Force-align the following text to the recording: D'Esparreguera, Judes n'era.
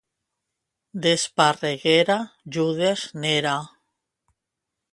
D'Esparreguera, 1.03 2.17
Judes 2.57 3.05
n'era. 3.25 3.55